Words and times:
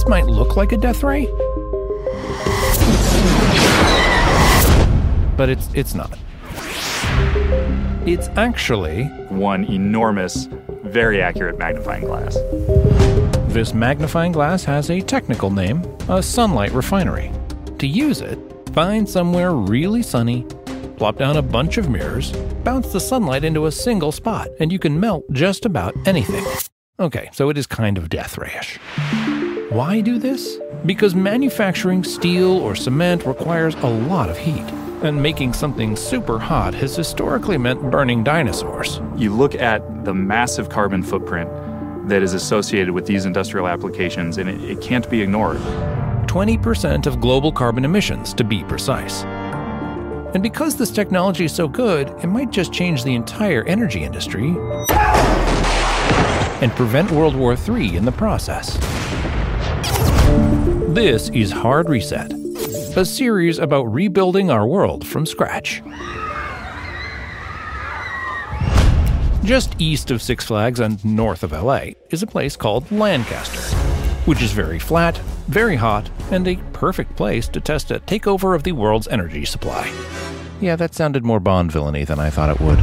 this 0.00 0.08
might 0.08 0.24
look 0.24 0.56
like 0.56 0.72
a 0.72 0.78
death 0.78 1.02
ray. 1.02 1.26
But 5.36 5.50
it's 5.50 5.68
it's 5.74 5.94
not. 5.94 6.18
It's 8.06 8.28
actually 8.28 9.04
one 9.28 9.64
enormous, 9.64 10.48
very 10.84 11.20
accurate 11.20 11.58
magnifying 11.58 12.04
glass. 12.04 12.38
This 13.52 13.74
magnifying 13.74 14.32
glass 14.32 14.64
has 14.64 14.88
a 14.90 15.02
technical 15.02 15.50
name, 15.50 15.84
a 16.08 16.22
sunlight 16.22 16.72
refinery. 16.72 17.30
To 17.78 17.86
use 17.86 18.22
it, 18.22 18.38
find 18.72 19.06
somewhere 19.06 19.52
really 19.52 20.02
sunny, 20.02 20.46
plop 20.96 21.18
down 21.18 21.36
a 21.36 21.42
bunch 21.42 21.76
of 21.76 21.90
mirrors, 21.90 22.32
bounce 22.64 22.90
the 22.90 23.00
sunlight 23.00 23.44
into 23.44 23.66
a 23.66 23.72
single 23.72 24.12
spot, 24.12 24.48
and 24.60 24.72
you 24.72 24.78
can 24.78 24.98
melt 24.98 25.24
just 25.32 25.66
about 25.66 25.94
anything. 26.06 26.46
Okay, 26.98 27.28
so 27.32 27.50
it 27.50 27.58
is 27.58 27.66
kind 27.66 27.98
of 27.98 28.08
death 28.08 28.36
rayish. 28.36 28.78
Why 29.70 30.00
do 30.00 30.18
this? 30.18 30.58
Because 30.84 31.14
manufacturing 31.14 32.02
steel 32.02 32.56
or 32.56 32.74
cement 32.74 33.24
requires 33.24 33.76
a 33.76 33.86
lot 33.86 34.28
of 34.28 34.36
heat. 34.36 34.64
And 35.04 35.22
making 35.22 35.52
something 35.52 35.94
super 35.94 36.40
hot 36.40 36.74
has 36.74 36.96
historically 36.96 37.56
meant 37.56 37.88
burning 37.88 38.24
dinosaurs. 38.24 39.00
You 39.14 39.32
look 39.32 39.54
at 39.54 40.04
the 40.04 40.12
massive 40.12 40.70
carbon 40.70 41.04
footprint 41.04 41.48
that 42.08 42.20
is 42.20 42.34
associated 42.34 42.90
with 42.90 43.06
these 43.06 43.26
industrial 43.26 43.68
applications, 43.68 44.38
and 44.38 44.50
it, 44.50 44.60
it 44.68 44.80
can't 44.80 45.08
be 45.08 45.22
ignored. 45.22 45.58
20% 46.26 47.06
of 47.06 47.20
global 47.20 47.52
carbon 47.52 47.84
emissions, 47.84 48.34
to 48.34 48.42
be 48.42 48.64
precise. 48.64 49.22
And 50.34 50.42
because 50.42 50.74
this 50.74 50.90
technology 50.90 51.44
is 51.44 51.54
so 51.54 51.68
good, 51.68 52.08
it 52.24 52.26
might 52.26 52.50
just 52.50 52.72
change 52.72 53.04
the 53.04 53.14
entire 53.14 53.62
energy 53.66 54.02
industry 54.02 54.48
and 56.60 56.72
prevent 56.72 57.12
World 57.12 57.36
War 57.36 57.56
III 57.56 57.94
in 57.94 58.04
the 58.04 58.10
process. 58.10 58.76
This 60.94 61.28
is 61.30 61.50
Hard 61.50 61.88
Reset, 61.88 62.32
a 62.96 63.04
series 63.04 63.58
about 63.58 63.84
rebuilding 63.84 64.50
our 64.50 64.66
world 64.66 65.06
from 65.06 65.24
scratch. 65.24 65.82
Just 69.44 69.74
east 69.80 70.10
of 70.10 70.20
Six 70.20 70.44
Flags 70.44 70.78
and 70.80 71.02
north 71.04 71.42
of 71.42 71.52
LA 71.52 71.92
is 72.10 72.22
a 72.22 72.26
place 72.26 72.54
called 72.54 72.90
Lancaster, 72.92 73.76
which 74.26 74.42
is 74.42 74.52
very 74.52 74.78
flat, 74.78 75.16
very 75.48 75.76
hot, 75.76 76.10
and 76.30 76.46
a 76.46 76.56
perfect 76.72 77.16
place 77.16 77.48
to 77.48 77.60
test 77.60 77.90
a 77.90 78.00
takeover 78.00 78.54
of 78.54 78.62
the 78.62 78.72
world's 78.72 79.08
energy 79.08 79.44
supply. 79.44 79.92
Yeah, 80.60 80.76
that 80.76 80.94
sounded 80.94 81.24
more 81.24 81.40
Bond 81.40 81.72
villainy 81.72 82.04
than 82.04 82.18
I 82.18 82.30
thought 82.30 82.50
it 82.50 82.60
would. 82.60 82.78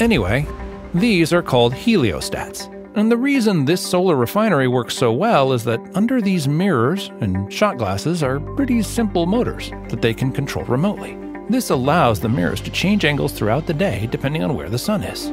Anyway, 0.00 0.46
these 0.94 1.32
are 1.32 1.42
called 1.42 1.74
heliostats. 1.74 2.73
And 2.96 3.10
the 3.10 3.16
reason 3.16 3.64
this 3.64 3.84
solar 3.84 4.14
refinery 4.14 4.68
works 4.68 4.96
so 4.96 5.12
well 5.12 5.52
is 5.52 5.64
that 5.64 5.80
under 5.96 6.20
these 6.20 6.46
mirrors 6.46 7.10
and 7.20 7.52
shot 7.52 7.76
glasses 7.76 8.22
are 8.22 8.38
pretty 8.38 8.82
simple 8.82 9.26
motors 9.26 9.70
that 9.88 10.00
they 10.00 10.14
can 10.14 10.30
control 10.30 10.64
remotely. 10.66 11.18
This 11.50 11.70
allows 11.70 12.20
the 12.20 12.28
mirrors 12.28 12.60
to 12.60 12.70
change 12.70 13.04
angles 13.04 13.32
throughout 13.32 13.66
the 13.66 13.74
day 13.74 14.06
depending 14.12 14.44
on 14.44 14.54
where 14.54 14.70
the 14.70 14.78
sun 14.78 15.02
is. 15.02 15.28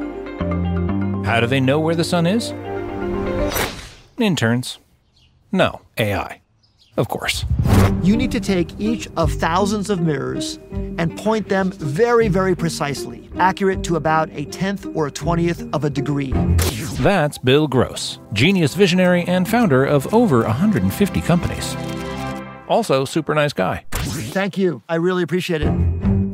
How 1.23 1.39
do 1.39 1.45
they 1.45 1.59
know 1.59 1.79
where 1.79 1.93
the 1.93 2.03
sun 2.03 2.25
is? 2.25 2.51
Interns. 4.17 4.79
No, 5.51 5.81
AI. 5.99 6.41
Of 6.97 7.09
course. 7.09 7.45
You 8.01 8.17
need 8.17 8.31
to 8.31 8.39
take 8.39 8.79
each 8.79 9.07
of 9.17 9.31
thousands 9.33 9.91
of 9.91 10.01
mirrors 10.01 10.57
and 10.97 11.15
point 11.15 11.47
them 11.47 11.71
very, 11.71 12.27
very 12.27 12.55
precisely, 12.55 13.29
accurate 13.37 13.83
to 13.83 13.97
about 13.97 14.29
a 14.31 14.45
tenth 14.45 14.87
or 14.95 15.07
a 15.07 15.11
twentieth 15.11 15.67
of 15.73 15.83
a 15.83 15.89
degree. 15.89 16.33
That's 16.99 17.37
Bill 17.37 17.67
Gross, 17.67 18.19
genius 18.33 18.75
visionary 18.75 19.23
and 19.23 19.47
founder 19.47 19.85
of 19.85 20.13
over 20.13 20.43
150 20.43 21.21
companies. 21.21 21.75
Also, 22.67 23.05
super 23.05 23.33
nice 23.33 23.53
guy. 23.53 23.85
Thank 23.91 24.57
you. 24.57 24.81
I 24.87 24.95
really 24.95 25.23
appreciate 25.23 25.61
it. 25.61 25.73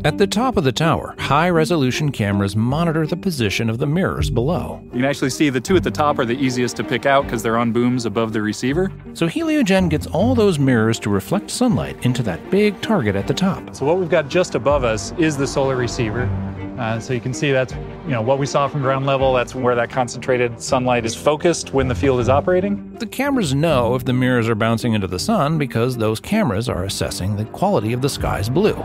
At 0.06 0.18
the 0.18 0.28
top 0.28 0.56
of 0.56 0.64
the 0.64 0.72
tower, 0.72 1.16
high 1.18 1.50
resolution 1.50 2.12
cameras 2.12 2.56
monitor 2.56 3.08
the 3.08 3.18
position 3.18 3.70
of 3.70 3.80
the 3.80 3.88
mirrors 3.88 4.30
below. 4.30 4.80
You 4.86 4.92
can 4.92 5.06
actually 5.06 5.32
see 5.32 5.50
the 5.50 5.60
two 5.60 5.76
at 5.76 5.84
the 5.84 5.92
top 5.92 6.20
are 6.20 6.26
the 6.26 6.38
easiest 6.38 6.78
to 6.78 6.84
pick 6.84 7.06
out 7.06 7.24
because 7.24 7.42
they're 7.44 7.58
on 7.58 7.72
booms 7.72 8.06
above 8.06 8.32
the 8.32 8.42
receiver. 8.42 8.92
So 9.14 9.28
Heliogen 9.28 9.90
gets 9.90 10.08
all 10.08 10.36
those 10.36 10.60
mirrors 10.60 11.00
to 11.00 11.10
reflect 11.10 11.50
sunlight 11.50 12.06
into 12.06 12.24
that 12.24 12.50
big 12.50 12.80
target 12.82 13.16
at 13.16 13.28
the 13.28 13.34
top. 13.34 13.76
So 13.76 13.86
what 13.86 13.98
we've 13.98 14.10
got 14.10 14.30
just 14.30 14.56
above 14.56 14.84
us 14.84 15.12
is 15.18 15.36
the 15.36 15.48
solar 15.48 15.76
receiver. 15.76 16.30
Uh, 16.78 17.00
so 17.00 17.12
you 17.12 17.20
can 17.20 17.34
see 17.34 17.52
that's 17.52 17.74
you 18.06 18.12
know 18.12 18.22
what 18.22 18.38
we 18.38 18.46
saw 18.46 18.68
from 18.68 18.82
ground 18.82 19.06
level. 19.06 19.34
That's 19.34 19.56
where 19.56 19.74
that 19.76 19.90
concentrated 19.90 20.62
sunlight 20.62 21.06
is 21.06 21.16
focused 21.16 21.74
when 21.74 21.88
the 21.88 21.96
field 21.96 22.20
is 22.20 22.30
operating. 22.30 22.94
The 22.96 23.08
cameras 23.08 23.56
know 23.56 23.96
if 23.96 24.06
the 24.06 24.14
mirrors 24.14 24.48
are 24.48 24.56
bouncing 24.56 24.94
into 24.94 25.08
the 25.08 25.18
sun 25.18 25.58
because 25.58 25.98
those 25.98 26.20
cameras 26.20 26.70
are 26.70 26.84
assessing 26.84 27.36
the 27.36 27.46
quality 27.46 27.94
of 27.94 28.02
the 28.02 28.10
sky's 28.10 28.48
blue. 28.48 28.76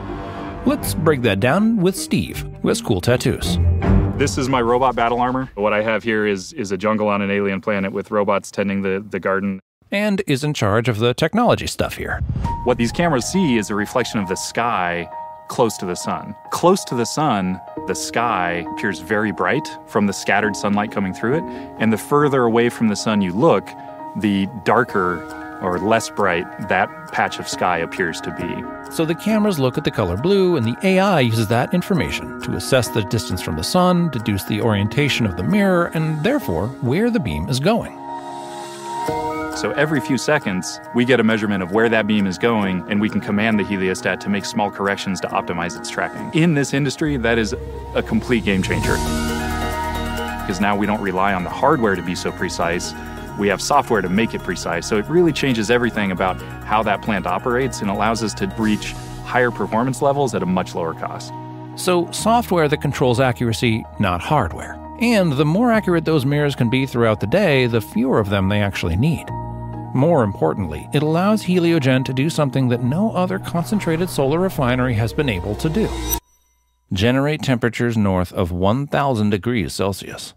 Let's 0.64 0.94
break 0.94 1.22
that 1.22 1.40
down 1.40 1.76
with 1.78 1.96
Steve, 1.96 2.46
who 2.62 2.68
has 2.68 2.80
cool 2.80 3.00
tattoos. 3.00 3.58
This 4.16 4.38
is 4.38 4.48
my 4.48 4.62
robot 4.62 4.94
battle 4.94 5.20
armor. 5.20 5.50
What 5.54 5.72
I 5.72 5.82
have 5.82 6.02
here 6.02 6.26
is 6.26 6.54
is 6.54 6.72
a 6.72 6.78
jungle 6.78 7.08
on 7.08 7.20
an 7.20 7.30
alien 7.30 7.60
planet 7.60 7.92
with 7.92 8.10
robots 8.10 8.50
tending 8.50 8.80
the, 8.80 9.04
the 9.10 9.20
garden. 9.20 9.60
And 9.90 10.22
is 10.26 10.42
in 10.42 10.54
charge 10.54 10.88
of 10.88 10.98
the 10.98 11.12
technology 11.12 11.66
stuff 11.66 11.98
here. 11.98 12.20
What 12.64 12.78
these 12.78 12.92
cameras 12.92 13.26
see 13.26 13.58
is 13.58 13.68
a 13.68 13.74
reflection 13.74 14.18
of 14.18 14.28
the 14.28 14.36
sky 14.36 15.06
close 15.52 15.76
to 15.76 15.84
the 15.84 15.94
sun. 15.94 16.34
Close 16.48 16.82
to 16.82 16.94
the 16.94 17.04
sun, 17.04 17.60
the 17.86 17.94
sky 17.94 18.64
appears 18.72 19.00
very 19.00 19.32
bright 19.32 19.68
from 19.86 20.06
the 20.06 20.12
scattered 20.14 20.56
sunlight 20.56 20.90
coming 20.90 21.12
through 21.12 21.34
it. 21.34 21.44
And 21.78 21.92
the 21.92 21.98
further 21.98 22.44
away 22.44 22.70
from 22.70 22.88
the 22.88 22.96
sun 22.96 23.20
you 23.20 23.32
look, 23.32 23.68
the 24.16 24.48
darker 24.64 25.22
or 25.62 25.78
less 25.78 26.08
bright 26.08 26.46
that 26.70 26.88
patch 27.12 27.38
of 27.38 27.46
sky 27.46 27.76
appears 27.76 28.18
to 28.22 28.30
be. 28.30 28.90
So 28.94 29.04
the 29.04 29.14
cameras 29.14 29.58
look 29.58 29.76
at 29.76 29.84
the 29.84 29.90
color 29.90 30.16
blue, 30.16 30.56
and 30.56 30.66
the 30.66 30.76
AI 30.82 31.20
uses 31.20 31.48
that 31.48 31.74
information 31.74 32.40
to 32.42 32.56
assess 32.56 32.88
the 32.88 33.02
distance 33.02 33.42
from 33.42 33.56
the 33.56 33.62
sun, 33.62 34.08
deduce 34.08 34.44
the 34.44 34.62
orientation 34.62 35.26
of 35.26 35.36
the 35.36 35.44
mirror, 35.44 35.90
and 35.92 36.24
therefore 36.24 36.68
where 36.80 37.10
the 37.10 37.20
beam 37.20 37.50
is 37.50 37.60
going. 37.60 38.01
So 39.62 39.70
every 39.70 40.00
few 40.00 40.18
seconds, 40.18 40.80
we 40.92 41.04
get 41.04 41.20
a 41.20 41.22
measurement 41.22 41.62
of 41.62 41.70
where 41.70 41.88
that 41.88 42.08
beam 42.08 42.26
is 42.26 42.36
going, 42.36 42.84
and 42.90 43.00
we 43.00 43.08
can 43.08 43.20
command 43.20 43.60
the 43.60 43.62
heliostat 43.62 44.18
to 44.18 44.28
make 44.28 44.44
small 44.44 44.72
corrections 44.72 45.20
to 45.20 45.28
optimize 45.28 45.78
its 45.78 45.88
tracking. 45.88 46.36
In 46.36 46.54
this 46.54 46.74
industry, 46.74 47.16
that 47.18 47.38
is 47.38 47.54
a 47.94 48.02
complete 48.02 48.44
game 48.44 48.60
changer. 48.64 48.94
Because 50.40 50.60
now 50.60 50.76
we 50.76 50.84
don't 50.84 51.00
rely 51.00 51.32
on 51.32 51.44
the 51.44 51.50
hardware 51.50 51.94
to 51.94 52.02
be 52.02 52.16
so 52.16 52.32
precise, 52.32 52.92
we 53.38 53.46
have 53.46 53.62
software 53.62 54.02
to 54.02 54.08
make 54.08 54.34
it 54.34 54.42
precise. 54.42 54.84
So 54.88 54.98
it 54.98 55.06
really 55.06 55.32
changes 55.32 55.70
everything 55.70 56.10
about 56.10 56.42
how 56.64 56.82
that 56.82 57.00
plant 57.00 57.28
operates 57.28 57.82
and 57.82 57.88
allows 57.88 58.24
us 58.24 58.34
to 58.34 58.52
reach 58.58 58.94
higher 59.24 59.52
performance 59.52 60.02
levels 60.02 60.34
at 60.34 60.42
a 60.42 60.46
much 60.46 60.74
lower 60.74 60.92
cost. 60.92 61.32
So, 61.76 62.10
software 62.10 62.66
that 62.66 62.78
controls 62.78 63.20
accuracy, 63.20 63.84
not 64.00 64.20
hardware. 64.22 64.76
And 65.00 65.34
the 65.34 65.44
more 65.44 65.70
accurate 65.70 66.04
those 66.04 66.26
mirrors 66.26 66.56
can 66.56 66.68
be 66.68 66.84
throughout 66.84 67.20
the 67.20 67.28
day, 67.28 67.68
the 67.68 67.80
fewer 67.80 68.18
of 68.18 68.28
them 68.28 68.48
they 68.48 68.60
actually 68.60 68.96
need. 68.96 69.28
More 69.94 70.24
importantly, 70.24 70.88
it 70.92 71.02
allows 71.02 71.42
Heliogen 71.42 72.04
to 72.04 72.12
do 72.12 72.30
something 72.30 72.68
that 72.68 72.82
no 72.82 73.12
other 73.12 73.38
concentrated 73.38 74.08
solar 74.08 74.38
refinery 74.38 74.94
has 74.94 75.12
been 75.12 75.28
able 75.28 75.54
to 75.56 75.68
do 75.68 75.88
generate 76.92 77.42
temperatures 77.42 77.96
north 77.96 78.32
of 78.32 78.52
1000 78.52 79.30
degrees 79.30 79.72
Celsius. 79.72 80.34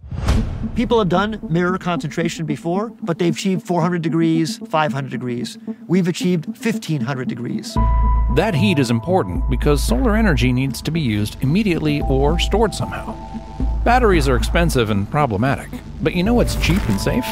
People 0.75 0.99
have 0.99 1.09
done 1.09 1.39
mirror 1.49 1.77
concentration 1.77 2.45
before, 2.45 2.91
but 3.01 3.19
they've 3.19 3.35
achieved 3.35 3.65
400 3.65 4.01
degrees, 4.01 4.57
500 4.69 5.11
degrees. 5.11 5.57
We've 5.87 6.07
achieved 6.07 6.47
1500 6.47 7.27
degrees. 7.27 7.75
That 8.35 8.55
heat 8.55 8.79
is 8.79 8.89
important 8.89 9.49
because 9.49 9.83
solar 9.83 10.15
energy 10.15 10.51
needs 10.51 10.81
to 10.83 10.91
be 10.91 11.01
used 11.01 11.37
immediately 11.41 12.01
or 12.01 12.39
stored 12.39 12.73
somehow. 12.73 13.15
Batteries 13.83 14.27
are 14.27 14.35
expensive 14.35 14.89
and 14.89 15.09
problematic, 15.09 15.69
but 16.01 16.15
you 16.15 16.23
know 16.23 16.33
what's 16.33 16.55
cheap 16.55 16.81
and 16.89 16.99
safe? 16.99 17.25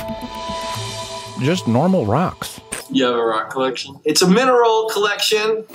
Just 1.43 1.67
normal 1.67 2.05
rocks. 2.05 2.61
You 2.89 3.03
have 3.03 3.15
a 3.15 3.25
rock 3.25 3.49
collection? 3.49 3.99
It's 4.05 4.21
a 4.21 4.27
mineral 4.27 4.87
collection. 4.89 5.65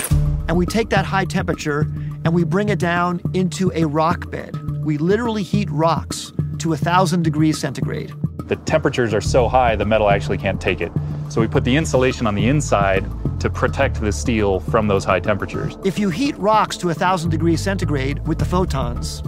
And 0.48 0.56
we 0.56 0.64
take 0.64 0.88
that 0.88 1.04
high 1.04 1.26
temperature 1.26 1.80
and 2.24 2.32
we 2.32 2.42
bring 2.42 2.70
it 2.70 2.78
down 2.78 3.20
into 3.34 3.70
a 3.74 3.84
rock 3.84 4.30
bed. 4.30 4.56
We 4.82 4.96
literally 4.96 5.42
heat 5.42 5.68
rocks 5.70 6.32
to 6.60 6.70
1,000 6.70 7.22
degrees 7.22 7.58
centigrade. 7.58 8.14
The 8.48 8.56
temperatures 8.56 9.12
are 9.12 9.20
so 9.20 9.46
high, 9.46 9.76
the 9.76 9.84
metal 9.84 10.08
actually 10.08 10.38
can't 10.38 10.58
take 10.58 10.80
it. 10.80 10.90
So 11.28 11.42
we 11.42 11.46
put 11.46 11.64
the 11.64 11.76
insulation 11.76 12.26
on 12.26 12.34
the 12.34 12.48
inside 12.48 13.04
to 13.40 13.50
protect 13.50 14.00
the 14.00 14.10
steel 14.10 14.60
from 14.60 14.88
those 14.88 15.04
high 15.04 15.20
temperatures. 15.20 15.76
If 15.84 15.98
you 15.98 16.08
heat 16.08 16.36
rocks 16.38 16.78
to 16.78 16.86
1,000 16.86 17.28
degrees 17.28 17.60
centigrade 17.60 18.26
with 18.26 18.38
the 18.38 18.46
photons, 18.46 19.22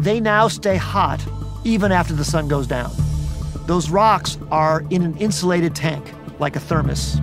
they 0.00 0.18
now 0.18 0.48
stay 0.48 0.76
hot 0.76 1.24
even 1.62 1.92
after 1.92 2.12
the 2.12 2.24
sun 2.24 2.48
goes 2.48 2.66
down. 2.66 2.90
Those 3.70 3.88
rocks 3.88 4.36
are 4.50 4.82
in 4.90 5.02
an 5.02 5.16
insulated 5.18 5.76
tank, 5.76 6.04
like 6.40 6.56
a 6.56 6.58
thermos, 6.58 7.20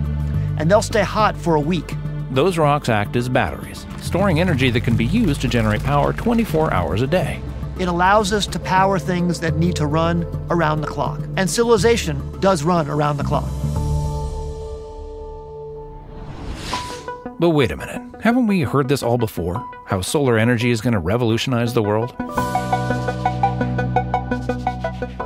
and 0.56 0.70
they'll 0.70 0.80
stay 0.80 1.02
hot 1.02 1.36
for 1.36 1.56
a 1.56 1.60
week. 1.60 1.92
Those 2.30 2.56
rocks 2.56 2.88
act 2.88 3.16
as 3.16 3.28
batteries, 3.28 3.84
storing 4.00 4.40
energy 4.40 4.70
that 4.70 4.80
can 4.80 4.96
be 4.96 5.04
used 5.04 5.42
to 5.42 5.48
generate 5.48 5.82
power 5.82 6.14
24 6.14 6.72
hours 6.72 7.02
a 7.02 7.06
day. 7.06 7.42
It 7.78 7.86
allows 7.86 8.32
us 8.32 8.46
to 8.46 8.58
power 8.58 8.98
things 8.98 9.40
that 9.40 9.56
need 9.56 9.76
to 9.76 9.86
run 9.86 10.24
around 10.48 10.80
the 10.80 10.86
clock. 10.86 11.20
And 11.36 11.50
civilization 11.50 12.40
does 12.40 12.62
run 12.62 12.88
around 12.88 13.18
the 13.18 13.24
clock. 13.24 13.50
But 17.38 17.50
wait 17.50 17.72
a 17.72 17.76
minute, 17.76 18.22
haven't 18.22 18.46
we 18.46 18.62
heard 18.62 18.88
this 18.88 19.02
all 19.02 19.18
before? 19.18 19.62
How 19.84 20.00
solar 20.00 20.38
energy 20.38 20.70
is 20.70 20.80
going 20.80 20.94
to 20.94 20.98
revolutionize 20.98 21.74
the 21.74 21.82
world? 21.82 22.14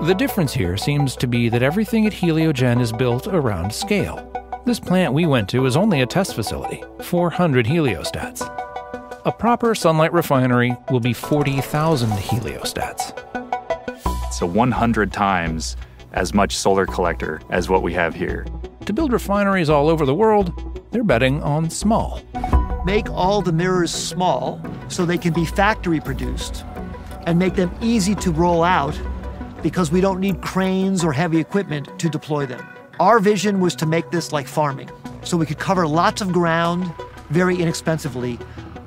The 0.02 0.14
difference 0.14 0.52
here 0.52 0.76
seems 0.76 1.14
to 1.14 1.28
be 1.28 1.48
that 1.48 1.62
everything 1.62 2.08
at 2.08 2.12
Heliogen 2.12 2.80
is 2.80 2.90
built 2.90 3.28
around 3.28 3.72
scale. 3.72 4.18
This 4.66 4.80
plant 4.80 5.14
we 5.14 5.26
went 5.26 5.48
to 5.50 5.64
is 5.64 5.76
only 5.76 6.00
a 6.00 6.06
test 6.06 6.34
facility, 6.34 6.82
400 7.02 7.66
heliostats. 7.66 8.42
A 9.24 9.30
proper 9.30 9.76
sunlight 9.76 10.12
refinery 10.12 10.76
will 10.90 10.98
be 10.98 11.12
40,000 11.12 12.10
heliostats. 12.10 13.12
So 14.32 14.44
100 14.44 15.12
times 15.12 15.76
as 16.14 16.34
much 16.34 16.56
solar 16.56 16.84
collector 16.84 17.40
as 17.50 17.68
what 17.68 17.84
we 17.84 17.92
have 17.92 18.12
here. 18.12 18.44
To 18.86 18.92
build 18.92 19.12
refineries 19.12 19.70
all 19.70 19.88
over 19.88 20.04
the 20.04 20.16
world, 20.16 20.82
they're 20.90 21.04
betting 21.04 21.40
on 21.44 21.70
small. 21.70 22.20
Make 22.84 23.08
all 23.08 23.40
the 23.40 23.52
mirrors 23.52 23.94
small 23.94 24.60
so 24.88 25.06
they 25.06 25.16
can 25.16 25.32
be 25.32 25.44
factory 25.44 26.00
produced 26.00 26.64
and 27.28 27.38
make 27.38 27.54
them 27.54 27.72
easy 27.80 28.16
to 28.16 28.32
roll 28.32 28.64
out 28.64 29.00
because 29.62 29.92
we 29.92 30.00
don't 30.00 30.20
need 30.20 30.40
cranes 30.40 31.04
or 31.04 31.12
heavy 31.12 31.38
equipment 31.38 31.98
to 31.98 32.08
deploy 32.08 32.46
them. 32.46 32.66
Our 33.00 33.20
vision 33.20 33.60
was 33.60 33.74
to 33.76 33.86
make 33.86 34.10
this 34.10 34.32
like 34.32 34.46
farming, 34.46 34.90
so 35.22 35.36
we 35.36 35.46
could 35.46 35.58
cover 35.58 35.86
lots 35.86 36.20
of 36.20 36.32
ground 36.32 36.92
very 37.30 37.56
inexpensively, 37.56 38.38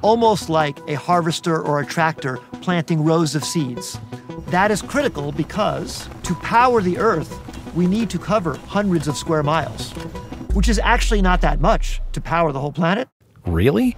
almost 0.02 0.50
like 0.50 0.78
a 0.88 0.96
harvester 0.96 1.62
or 1.62 1.80
a 1.80 1.86
tractor 1.86 2.38
planting 2.62 3.04
rows 3.04 3.36
of 3.36 3.44
seeds. 3.44 4.00
That 4.48 4.70
is 4.70 4.82
critical 4.82 5.32
because 5.32 6.08
to 6.24 6.36
power 6.36 6.82
the 6.82 6.98
Earth, 6.98 7.40
we 7.76 7.88
need 7.88 8.10
to 8.12 8.20
cover 8.20 8.56
hundreds 8.68 9.08
of 9.08 9.18
square 9.18 9.44
miles, 9.44 9.92
which 10.54 10.70
is 10.70 10.80
actually 10.80 11.22
not 11.22 11.42
that 11.42 11.60
much 11.60 12.02
to 12.14 12.22
power 12.22 12.52
the 12.52 12.60
whole 12.60 12.72
planet. 12.72 13.08
Really? 13.46 13.98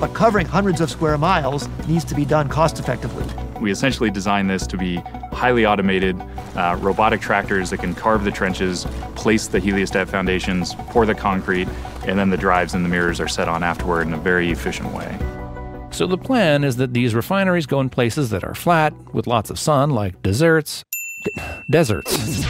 But 0.00 0.12
covering 0.12 0.46
hundreds 0.46 0.80
of 0.80 0.90
square 0.90 1.16
miles 1.16 1.68
needs 1.88 2.04
to 2.06 2.14
be 2.14 2.24
done 2.24 2.48
cost 2.48 2.78
effectively. 2.78 3.24
We 3.60 3.70
essentially 3.70 4.10
designed 4.10 4.50
this 4.50 4.66
to 4.66 4.76
be 4.76 5.00
highly 5.34 5.66
automated, 5.66 6.18
uh, 6.56 6.76
robotic 6.80 7.20
tractors 7.20 7.70
that 7.70 7.78
can 7.78 7.94
carve 7.94 8.24
the 8.24 8.30
trenches, 8.30 8.86
place 9.16 9.48
the 9.48 9.60
heliostat 9.60 10.08
foundations, 10.08 10.74
pour 10.90 11.04
the 11.04 11.14
concrete, 11.14 11.68
and 12.06 12.18
then 12.18 12.30
the 12.30 12.36
drives 12.36 12.74
and 12.74 12.84
the 12.84 12.88
mirrors 12.88 13.20
are 13.20 13.28
set 13.28 13.48
on 13.48 13.62
afterward 13.62 14.06
in 14.06 14.14
a 14.14 14.18
very 14.18 14.50
efficient 14.50 14.92
way. 14.94 15.18
So 15.90 16.06
the 16.06 16.18
plan 16.18 16.64
is 16.64 16.76
that 16.76 16.92
these 16.92 17.14
refineries 17.14 17.66
go 17.66 17.80
in 17.80 17.88
places 17.90 18.30
that 18.30 18.42
are 18.42 18.54
flat, 18.54 18.92
with 19.12 19.26
lots 19.26 19.50
of 19.50 19.58
sun, 19.58 19.90
like 19.90 20.22
deserts. 20.22 20.84
Deserts. 21.70 22.46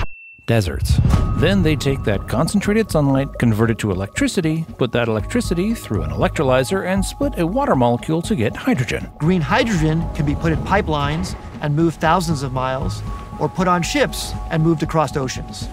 Deserts. 0.46 1.00
Then 1.36 1.62
they 1.62 1.76
take 1.76 2.04
that 2.04 2.28
concentrated 2.28 2.90
sunlight, 2.90 3.28
convert 3.38 3.70
it 3.70 3.78
to 3.78 3.90
electricity, 3.90 4.64
put 4.78 4.92
that 4.92 5.08
electricity 5.08 5.74
through 5.74 6.02
an 6.02 6.10
electrolyzer, 6.10 6.86
and 6.86 7.04
split 7.04 7.38
a 7.38 7.46
water 7.46 7.74
molecule 7.74 8.22
to 8.22 8.36
get 8.36 8.54
hydrogen. 8.54 9.10
Green 9.18 9.40
hydrogen 9.40 10.04
can 10.14 10.26
be 10.26 10.34
put 10.34 10.52
in 10.52 10.58
pipelines 10.60 11.36
and 11.60 11.74
moved 11.74 12.00
thousands 12.00 12.42
of 12.42 12.52
miles, 12.52 13.02
or 13.40 13.48
put 13.48 13.68
on 13.68 13.82
ships 13.82 14.32
and 14.50 14.62
moved 14.62 14.82
across 14.82 15.16
oceans. 15.16 15.68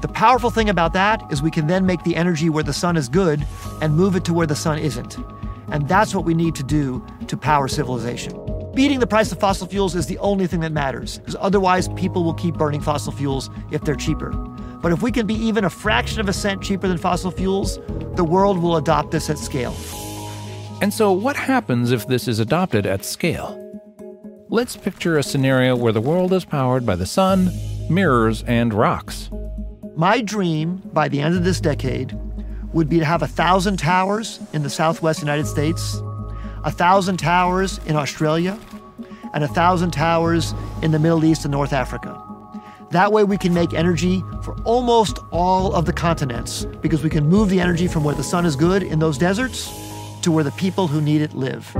The 0.00 0.08
powerful 0.08 0.50
thing 0.50 0.70
about 0.70 0.94
that 0.94 1.30
is 1.30 1.42
we 1.42 1.50
can 1.50 1.66
then 1.66 1.84
make 1.84 2.02
the 2.04 2.16
energy 2.16 2.48
where 2.48 2.64
the 2.64 2.72
sun 2.72 2.96
is 2.96 3.08
good 3.08 3.46
and 3.82 3.94
move 3.94 4.16
it 4.16 4.24
to 4.24 4.34
where 4.34 4.46
the 4.46 4.56
sun 4.56 4.78
isn't. 4.78 5.18
And 5.68 5.86
that's 5.86 6.14
what 6.14 6.24
we 6.24 6.32
need 6.32 6.54
to 6.54 6.62
do 6.62 7.04
to 7.26 7.36
power 7.36 7.68
civilization. 7.68 8.49
Beating 8.74 9.00
the 9.00 9.06
price 9.06 9.32
of 9.32 9.40
fossil 9.40 9.66
fuels 9.66 9.96
is 9.96 10.06
the 10.06 10.18
only 10.18 10.46
thing 10.46 10.60
that 10.60 10.70
matters, 10.70 11.18
because 11.18 11.36
otherwise 11.40 11.88
people 11.88 12.22
will 12.22 12.34
keep 12.34 12.54
burning 12.54 12.80
fossil 12.80 13.12
fuels 13.12 13.50
if 13.72 13.82
they're 13.82 13.96
cheaper. 13.96 14.30
But 14.80 14.92
if 14.92 15.02
we 15.02 15.10
can 15.10 15.26
be 15.26 15.34
even 15.34 15.64
a 15.64 15.70
fraction 15.70 16.20
of 16.20 16.28
a 16.28 16.32
cent 16.32 16.62
cheaper 16.62 16.86
than 16.86 16.96
fossil 16.96 17.32
fuels, 17.32 17.80
the 18.14 18.22
world 18.22 18.58
will 18.58 18.76
adopt 18.76 19.10
this 19.10 19.28
at 19.28 19.38
scale. 19.38 19.74
And 20.80 20.94
so, 20.94 21.10
what 21.10 21.34
happens 21.34 21.90
if 21.90 22.06
this 22.06 22.28
is 22.28 22.38
adopted 22.38 22.86
at 22.86 23.04
scale? 23.04 23.56
Let's 24.48 24.76
picture 24.76 25.18
a 25.18 25.22
scenario 25.24 25.74
where 25.74 25.92
the 25.92 26.00
world 26.00 26.32
is 26.32 26.44
powered 26.44 26.86
by 26.86 26.94
the 26.94 27.06
sun, 27.06 27.50
mirrors, 27.90 28.44
and 28.44 28.72
rocks. 28.72 29.30
My 29.96 30.20
dream 30.20 30.80
by 30.92 31.08
the 31.08 31.20
end 31.20 31.36
of 31.36 31.42
this 31.42 31.60
decade 31.60 32.16
would 32.72 32.88
be 32.88 33.00
to 33.00 33.04
have 33.04 33.22
a 33.22 33.26
thousand 33.26 33.78
towers 33.78 34.38
in 34.52 34.62
the 34.62 34.70
southwest 34.70 35.20
United 35.20 35.48
States, 35.48 36.00
a 36.64 36.70
thousand 36.70 37.18
towers 37.18 37.78
in 37.86 37.96
Australia, 37.96 38.58
and 39.32 39.44
a 39.44 39.48
thousand 39.48 39.92
towers 39.92 40.54
in 40.82 40.90
the 40.90 40.98
Middle 40.98 41.24
East 41.24 41.44
and 41.44 41.52
North 41.52 41.72
Africa. 41.72 42.20
That 42.90 43.12
way, 43.12 43.22
we 43.22 43.38
can 43.38 43.54
make 43.54 43.72
energy 43.72 44.22
for 44.42 44.60
almost 44.62 45.20
all 45.30 45.72
of 45.74 45.84
the 45.84 45.92
continents 45.92 46.64
because 46.80 47.04
we 47.04 47.10
can 47.10 47.28
move 47.28 47.48
the 47.48 47.60
energy 47.60 47.86
from 47.86 48.02
where 48.02 48.16
the 48.16 48.24
sun 48.24 48.44
is 48.44 48.56
good 48.56 48.82
in 48.82 48.98
those 48.98 49.16
deserts 49.16 49.72
to 50.22 50.32
where 50.32 50.42
the 50.42 50.50
people 50.52 50.88
who 50.88 51.00
need 51.00 51.22
it 51.22 51.32
live. 51.32 51.72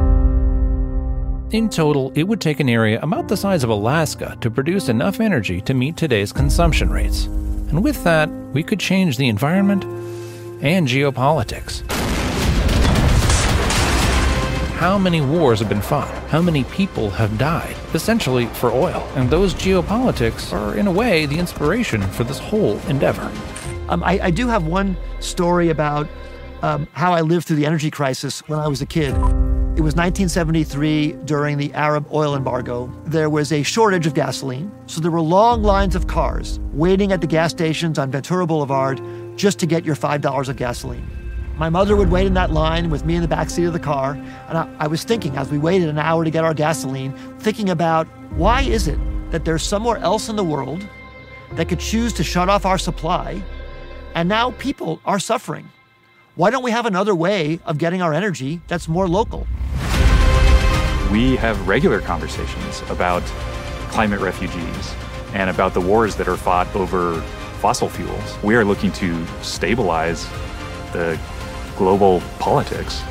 In 1.50 1.68
total, 1.68 2.12
it 2.14 2.28
would 2.28 2.40
take 2.40 2.60
an 2.60 2.68
area 2.68 3.00
about 3.02 3.26
the 3.26 3.36
size 3.36 3.64
of 3.64 3.70
Alaska 3.70 4.38
to 4.40 4.50
produce 4.52 4.88
enough 4.88 5.18
energy 5.18 5.60
to 5.62 5.74
meet 5.74 5.96
today's 5.96 6.32
consumption 6.32 6.90
rates. 6.90 7.24
And 7.24 7.82
with 7.82 8.04
that, 8.04 8.30
we 8.52 8.62
could 8.62 8.78
change 8.78 9.16
the 9.16 9.28
environment 9.28 9.82
and 10.62 10.86
geopolitics. 10.86 11.99
How 14.80 14.96
many 14.96 15.20
wars 15.20 15.58
have 15.58 15.68
been 15.68 15.82
fought? 15.82 16.08
How 16.30 16.40
many 16.40 16.64
people 16.64 17.10
have 17.10 17.36
died, 17.36 17.76
essentially 17.92 18.46
for 18.46 18.70
oil? 18.70 19.06
And 19.14 19.28
those 19.28 19.52
geopolitics 19.52 20.54
are, 20.54 20.74
in 20.74 20.86
a 20.86 20.90
way, 20.90 21.26
the 21.26 21.38
inspiration 21.38 22.00
for 22.00 22.24
this 22.24 22.38
whole 22.38 22.78
endeavor. 22.88 23.30
Um, 23.90 24.02
I, 24.02 24.18
I, 24.22 24.30
do 24.30 24.48
have 24.48 24.64
one 24.64 24.96
story 25.18 25.68
about 25.68 26.08
um, 26.62 26.88
how 26.92 27.12
I 27.12 27.20
lived 27.20 27.46
through 27.46 27.56
the 27.56 27.66
energy 27.66 27.90
crisis 27.90 28.40
when 28.48 28.58
I 28.58 28.68
was 28.68 28.80
a 28.80 28.86
kid. 28.86 29.10
It 29.10 29.84
was 29.84 29.96
1973 29.96 31.12
during 31.26 31.58
the 31.58 31.70
Arab 31.74 32.10
oil 32.10 32.34
embargo. 32.34 32.90
There 33.04 33.28
was 33.28 33.52
a 33.52 33.62
shortage 33.62 34.06
of 34.06 34.14
gasoline, 34.14 34.72
so 34.86 35.02
there 35.02 35.10
were 35.10 35.20
long 35.20 35.62
lines 35.62 35.94
of 35.94 36.06
cars 36.06 36.58
waiting 36.72 37.12
at 37.12 37.20
the 37.20 37.26
gas 37.26 37.50
stations 37.50 37.98
on 37.98 38.10
Ventura 38.10 38.46
Boulevard 38.46 38.98
just 39.36 39.58
to 39.58 39.66
get 39.66 39.84
your 39.84 39.94
$5 39.94 40.48
of 40.48 40.56
gasoline. 40.56 41.06
My 41.56 41.68
mother 41.68 41.94
would 41.96 42.10
wait 42.10 42.26
in 42.26 42.34
that 42.34 42.50
line 42.50 42.90
with 42.90 43.04
me 43.04 43.16
in 43.16 43.22
the 43.22 43.28
back 43.28 43.50
seat 43.50 43.64
of 43.64 43.72
the 43.72 43.78
car, 43.78 44.12
and 44.48 44.58
I, 44.58 44.68
I, 44.78 44.86
was 44.86 45.04
thinking 45.04 45.36
as 45.36 45.50
we 45.50 45.58
waited 45.58 45.88
an 45.88 45.98
hour 45.98 46.24
to 46.24 46.30
get 46.30 46.42
our 46.42 46.54
gasoline, 46.54 47.12
thinking 47.38 47.68
about 47.68 48.06
why 48.32 48.62
is 48.62 48.88
it 48.88 48.98
that 49.30 49.44
there's 49.44 49.62
somewhere 49.62 49.98
else 49.98 50.28
in 50.28 50.36
the 50.36 50.44
world 50.44 50.86
that 51.52 51.68
could 51.68 51.80
choose 51.80 52.12
to 52.14 52.24
shut 52.24 52.48
off 52.48 52.64
our 52.64 52.78
supply, 52.78 53.42
and 54.14 54.28
now 54.28 54.52
people 54.52 55.00
are 55.04 55.18
suffering. 55.18 55.68
Why 56.36 56.50
don't 56.50 56.62
we 56.62 56.70
have 56.70 56.86
another 56.86 57.14
way 57.14 57.60
of 57.66 57.76
getting 57.76 58.00
our 58.00 58.14
energy 58.14 58.60
that's 58.68 58.88
more 58.88 59.06
local? 59.06 59.46
We 61.10 61.36
have 61.36 61.68
regular 61.68 62.00
conversations 62.00 62.82
about 62.88 63.22
climate 63.90 64.20
refugees 64.20 64.94
and 65.34 65.50
about 65.50 65.74
the 65.74 65.80
wars 65.80 66.16
that 66.16 66.28
are 66.28 66.36
fought 66.36 66.74
over 66.74 67.20
fossil 67.60 67.88
fuels. 67.88 68.38
We 68.42 68.54
are 68.54 68.64
looking 68.64 68.92
to 68.92 69.26
stabilize 69.42 70.26
the 70.92 71.20
global 71.80 72.20
politics. 72.38 73.02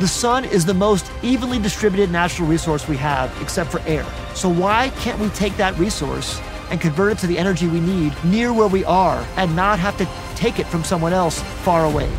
The 0.00 0.08
sun 0.08 0.46
is 0.46 0.64
the 0.64 0.72
most 0.72 1.12
evenly 1.22 1.58
distributed 1.58 2.10
natural 2.10 2.48
resource 2.48 2.88
we 2.88 2.96
have, 2.96 3.30
except 3.42 3.70
for 3.70 3.80
air. 3.80 4.06
So, 4.34 4.48
why 4.48 4.88
can't 5.02 5.18
we 5.18 5.28
take 5.28 5.54
that 5.58 5.78
resource 5.78 6.40
and 6.70 6.80
convert 6.80 7.12
it 7.12 7.18
to 7.18 7.26
the 7.26 7.36
energy 7.36 7.68
we 7.68 7.78
need 7.78 8.14
near 8.24 8.54
where 8.54 8.68
we 8.68 8.86
are 8.86 9.22
and 9.36 9.54
not 9.54 9.78
have 9.78 9.98
to 9.98 10.08
take 10.34 10.58
it 10.58 10.66
from 10.66 10.82
someone 10.82 11.12
else 11.12 11.42
far 11.62 11.84
away? 11.84 12.10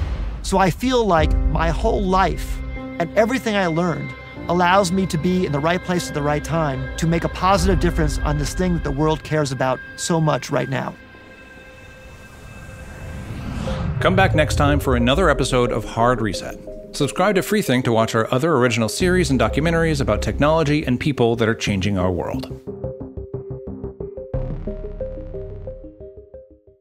So, 0.44 0.60
I 0.60 0.70
feel 0.70 1.04
like 1.04 1.36
my 1.50 1.70
whole 1.70 2.04
life 2.04 2.60
and 3.00 3.10
everything 3.18 3.56
I 3.56 3.66
learned 3.66 4.14
allows 4.50 4.92
me 4.92 5.08
to 5.08 5.18
be 5.18 5.48
in 5.48 5.52
the 5.52 5.60
right 5.60 5.84
place 5.84 6.08
at 6.08 6.14
the 6.14 6.22
right 6.22 6.44
time 6.44 6.96
to 6.98 7.08
make 7.08 7.24
a 7.24 7.30
positive 7.30 7.80
difference 7.80 8.20
on 8.20 8.38
this 8.38 8.54
thing 8.54 8.76
that 8.76 8.84
the 8.84 8.92
world 8.92 9.24
cares 9.24 9.52
about 9.52 9.80
so 9.96 10.22
much 10.22 10.52
right 10.52 10.70
now. 10.70 10.94
Come 14.08 14.16
back 14.16 14.34
next 14.34 14.56
time 14.56 14.80
for 14.80 14.96
another 14.96 15.30
episode 15.30 15.70
of 15.70 15.84
Hard 15.84 16.22
Reset. 16.22 16.58
Subscribe 16.94 17.36
to 17.36 17.42
Freethink 17.42 17.84
to 17.84 17.92
watch 17.92 18.16
our 18.16 18.34
other 18.34 18.54
original 18.54 18.88
series 18.88 19.32
and 19.32 19.38
documentaries 19.38 20.00
about 20.00 20.22
technology 20.22 20.86
and 20.86 20.98
people 20.98 21.36
that 21.36 21.50
are 21.50 21.54
changing 21.54 21.98
our 21.98 22.10
world. 22.10 22.46